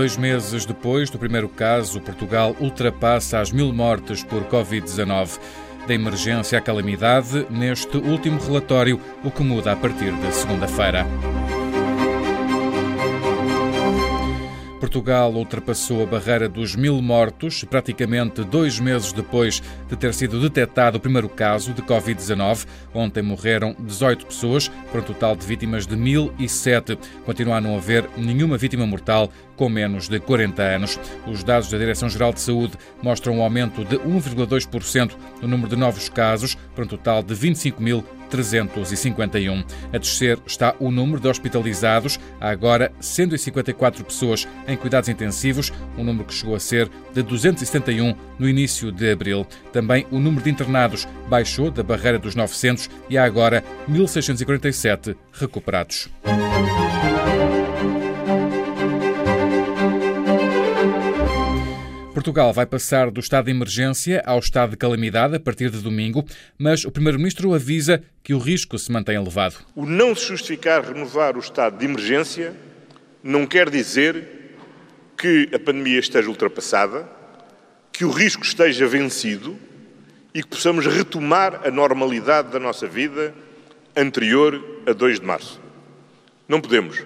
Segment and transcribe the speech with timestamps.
[0.00, 5.38] Dois meses depois do primeiro caso, Portugal ultrapassa as mil mortes por Covid-19.
[5.86, 11.04] Da emergência à calamidade, neste último relatório, o que muda a partir de segunda-feira.
[14.80, 20.96] Portugal ultrapassou a barreira dos mil mortos, praticamente dois meses depois de ter sido detectado
[20.96, 22.66] o primeiro caso de Covid-19.
[22.94, 26.98] Ontem morreram 18 pessoas, para um total de vítimas de 1.007.
[27.26, 30.98] Continua a não haver nenhuma vítima mortal com menos de 40 anos.
[31.26, 36.08] Os dados da Direção-Geral de Saúde mostram um aumento de 1,2% no número de novos
[36.08, 37.34] casos, para um total de
[38.30, 39.64] 25.351.
[39.92, 42.18] A descer está o número de hospitalizados.
[42.40, 48.14] Há agora 154 pessoas em cuidados intensivos, um número que chegou a ser de 271
[48.38, 49.46] no início de abril.
[49.72, 56.08] Também o número de internados baixou da barreira dos 900 e há agora 1.647 recuperados.
[62.20, 66.22] Portugal vai passar do estado de emergência ao estado de calamidade a partir de domingo,
[66.58, 69.56] mas o Primeiro-Ministro avisa que o risco se mantém elevado.
[69.74, 72.52] O não se justificar renovar o estado de emergência
[73.22, 74.22] não quer dizer
[75.16, 77.08] que a pandemia esteja ultrapassada,
[77.90, 79.58] que o risco esteja vencido
[80.34, 83.34] e que possamos retomar a normalidade da nossa vida
[83.96, 85.58] anterior a 2 de março.
[86.46, 87.02] Não podemos.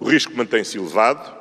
[0.00, 1.32] O risco mantém-se elevado,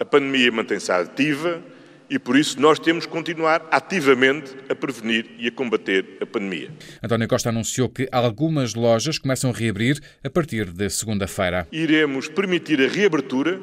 [0.00, 1.62] a pandemia mantém-se ativa
[2.08, 6.70] e por isso nós temos que continuar ativamente a prevenir e a combater a pandemia.
[7.02, 11.66] António Costa anunciou que algumas lojas começam a reabrir a partir de segunda-feira.
[11.72, 13.60] Iremos permitir a reabertura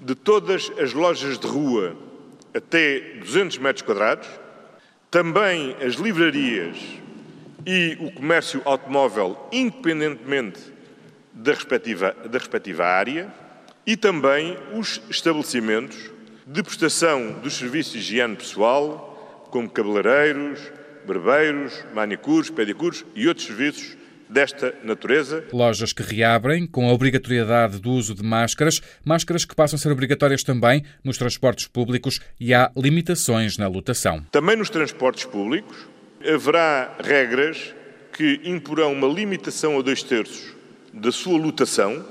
[0.00, 1.96] de todas as lojas de rua
[2.54, 4.28] até 200 metros quadrados,
[5.10, 6.76] também as livrarias
[7.66, 10.60] e o comércio automóvel, independentemente
[11.32, 13.32] da respectiva, da respectiva área,
[13.86, 16.10] e também os estabelecimentos
[16.46, 20.60] de prestação dos serviços de higiene pessoal, como cabeleireiros,
[21.06, 23.96] barbeiros, manicures, pedicures e outros serviços
[24.28, 25.44] desta natureza.
[25.52, 29.90] Lojas que reabrem com a obrigatoriedade do uso de máscaras, máscaras que passam a ser
[29.90, 34.24] obrigatórias também nos transportes públicos e há limitações na lotação.
[34.30, 35.76] Também nos transportes públicos
[36.24, 37.74] haverá regras
[38.12, 40.54] que imporão uma limitação a dois terços
[40.92, 42.04] da sua lotação,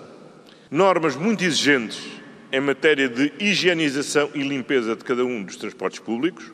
[0.70, 2.19] normas muito exigentes
[2.52, 6.52] em matéria de higienização e limpeza de cada um dos transportes públicos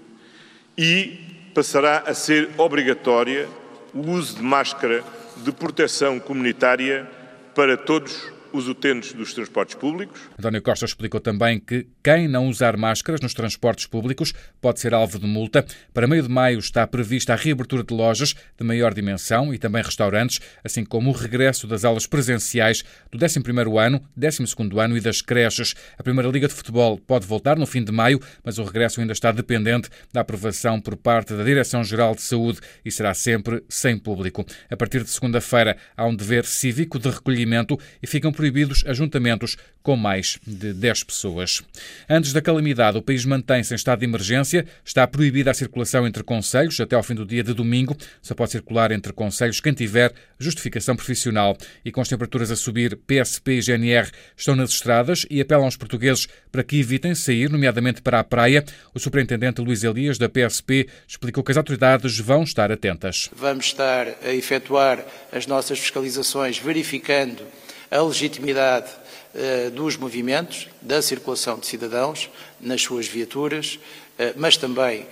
[0.77, 1.19] e
[1.53, 3.47] passará a ser obrigatória
[3.93, 5.03] o uso de máscara
[5.37, 7.09] de proteção comunitária
[7.53, 10.19] para todos os utentes dos transportes públicos.
[10.39, 15.19] António Costa explicou também que quem não usar máscaras nos transportes públicos pode ser alvo
[15.19, 15.65] de multa.
[15.93, 19.83] Para meio de maio está prevista a reabertura de lojas de maior dimensão e também
[19.83, 25.21] restaurantes, assim como o regresso das aulas presenciais do 11º ano, 12º ano e das
[25.21, 25.75] creches.
[25.97, 29.13] A Primeira Liga de Futebol pode voltar no fim de maio, mas o regresso ainda
[29.13, 34.45] está dependente da aprovação por parte da Direção-Geral de Saúde e será sempre sem público.
[34.69, 39.57] A partir de segunda-feira há um dever cívico de recolhimento e ficam por proibidos ajuntamentos
[39.81, 41.63] com mais de 10 pessoas.
[42.07, 44.65] Antes da calamidade, o país mantém-se em estado de emergência.
[44.83, 47.97] Está proibida a circulação entre conselhos até ao fim do dia de domingo.
[48.21, 51.57] Só pode circular entre conselhos quem tiver justificação profissional.
[51.83, 55.75] E com as temperaturas a subir, PSP e GNR estão nas estradas e apelam aos
[55.77, 58.63] portugueses para que evitem sair, nomeadamente para a praia.
[58.93, 63.29] O superintendente Luís Elias, da PSP, explicou que as autoridades vão estar atentas.
[63.35, 67.43] Vamos estar a efetuar as nossas fiscalizações, verificando
[67.89, 68.89] a legitimidade
[69.33, 72.29] uh, dos movimentos, da circulação de cidadãos
[72.59, 73.75] nas suas viaturas,
[74.19, 75.07] uh, mas também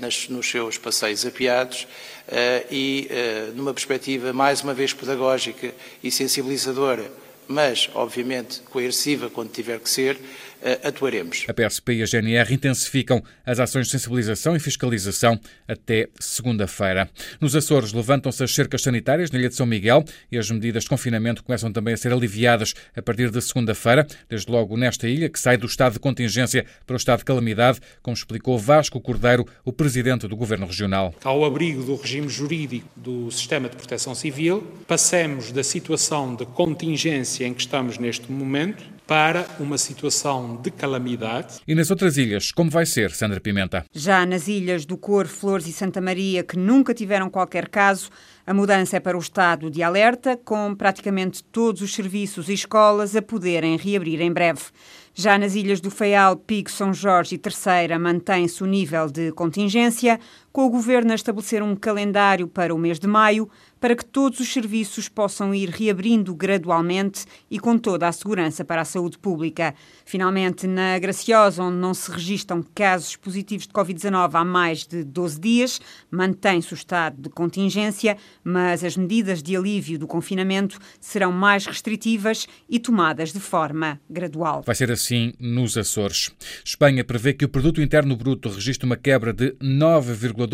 [0.00, 1.86] nas, nos seus passeios apiados
[2.70, 3.08] e
[3.54, 5.72] numa perspectiva mais uma vez pedagógica
[6.02, 7.08] e sensibilizadora,
[7.46, 10.18] mas obviamente coerciva quando tiver que ser,
[10.82, 11.44] atuaremos.
[11.48, 17.08] A PSP e a GNR intensificam as ações de sensibilização e fiscalização até segunda-feira.
[17.40, 20.88] Nos Açores levantam-se as cercas sanitárias na Ilha de São Miguel e as medidas de
[20.88, 25.38] confinamento começam também a ser aliviadas a partir de segunda-feira, desde logo nesta ilha, que
[25.38, 29.72] sai do estado de contingência para o estado de calamidade, como explicou Vasco Cordeiro, o
[29.72, 31.14] presidente do Governo Regional.
[31.22, 37.46] Ao abrigo do regime jurídico do Sistema de Proteção Civil, passemos da situação de contingência
[37.46, 41.60] em que estamos neste momento para uma situação de calamidade.
[41.66, 43.84] E nas outras ilhas, como vai ser, Sandra Pimenta?
[43.92, 48.10] Já nas ilhas do Cor, Flores e Santa Maria, que nunca tiveram qualquer caso,
[48.46, 53.14] a mudança é para o estado de alerta, com praticamente todos os serviços e escolas
[53.14, 54.62] a poderem reabrir em breve.
[55.14, 60.20] Já nas ilhas do Faial, Pico, São Jorge e Terceira mantém-se o nível de contingência,
[60.56, 63.46] com o governo a estabelecer um calendário para o mês de maio
[63.78, 68.80] para que todos os serviços possam ir reabrindo gradualmente e com toda a segurança para
[68.80, 69.74] a saúde pública.
[70.06, 75.38] Finalmente, na Graciosa, onde não se registram casos positivos de Covid-19 há mais de 12
[75.38, 75.80] dias,
[76.10, 82.46] mantém-se o estado de contingência, mas as medidas de alívio do confinamento serão mais restritivas
[82.68, 84.62] e tomadas de forma gradual.
[84.62, 86.30] Vai ser assim nos Açores.
[86.64, 90.45] Espanha prevê que o produto interno bruto registre uma quebra de 9,2%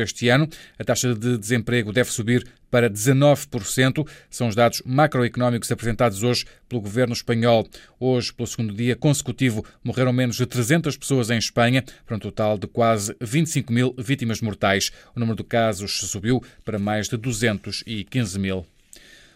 [0.00, 0.48] este ano.
[0.78, 4.06] A taxa de desemprego deve subir para 19%.
[4.28, 7.66] São os dados macroeconómicos apresentados hoje pelo governo espanhol.
[7.98, 12.58] Hoje, pelo segundo dia consecutivo, morreram menos de 300 pessoas em Espanha, para um total
[12.58, 14.90] de quase 25 mil vítimas mortais.
[15.14, 18.66] O número de casos subiu para mais de 215 mil.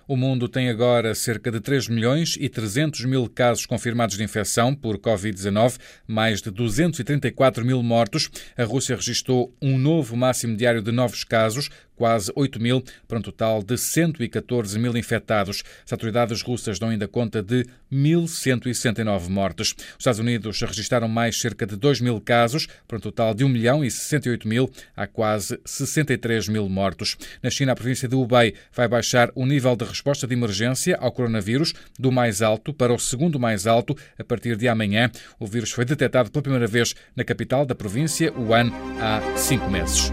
[0.06, 4.74] O mundo tem agora cerca de 3 milhões e 300 mil casos confirmados de infecção
[4.74, 8.30] por Covid-19, mais de 234 mil mortos.
[8.54, 13.22] A Rússia registrou um novo máximo diário de novos casos, quase 8 mil, para um
[13.22, 15.62] total de 114 mil infectados.
[15.84, 19.72] As autoridades russas dão ainda conta de 1.169 mortes.
[19.72, 23.48] Os Estados Unidos registraram mais cerca de 2 mil casos, para um total de 1
[23.48, 24.70] milhão e 68 mil.
[24.96, 27.16] Há quase 63 mil mortos.
[27.42, 31.12] Na China, a província de Hubei vai baixar o nível de resposta de emergência ao
[31.12, 35.10] coronavírus do mais alto para o segundo mais alto a partir de amanhã.
[35.38, 38.70] O vírus foi detectado pela primeira vez na capital da província, Wuhan,
[39.00, 40.12] há cinco meses.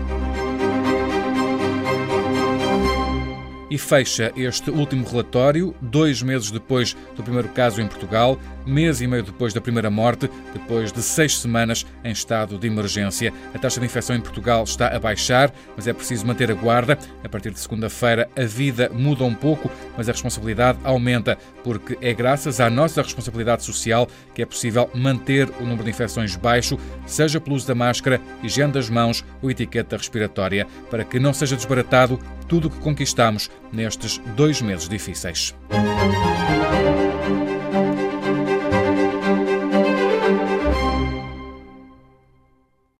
[3.72, 9.08] E fecha este último relatório, dois meses depois do primeiro caso em Portugal, mês e
[9.08, 13.34] meio depois da primeira morte, depois de seis semanas em estado de emergência.
[13.54, 16.98] A taxa de infecção em Portugal está a baixar, mas é preciso manter a guarda.
[17.24, 22.14] A partir de segunda-feira, a vida muda um pouco, mas a responsabilidade aumenta, porque é
[22.14, 27.40] graças à nossa responsabilidade social que é possível manter o número de infecções baixo, seja
[27.40, 32.20] pelo uso da máscara, higiene das mãos ou etiqueta respiratória, para que não seja desbaratado
[32.48, 35.56] tudo o que conquistamos nestes dois meses difíceis.